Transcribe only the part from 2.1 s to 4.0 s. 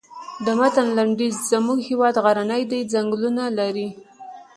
غرنی دی ځنګلونه لري.